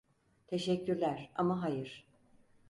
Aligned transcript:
Teşekkürler 0.47 1.29
ama 1.35 1.61
hayır. 1.63 2.05